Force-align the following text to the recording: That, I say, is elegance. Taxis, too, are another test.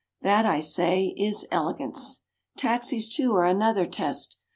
That, 0.23 0.47
I 0.47 0.61
say, 0.61 1.13
is 1.15 1.45
elegance. 1.51 2.23
Taxis, 2.57 3.07
too, 3.07 3.35
are 3.35 3.45
another 3.45 3.85
test. 3.85 4.39